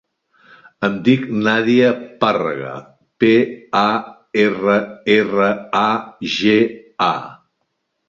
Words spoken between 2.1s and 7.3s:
Parraga: pe, a, erra, erra, a, ge, a.